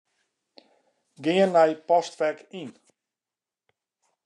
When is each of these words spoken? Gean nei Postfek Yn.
Gean 1.23 1.49
nei 1.55 1.71
Postfek 1.87 2.37
Yn. 2.61 2.69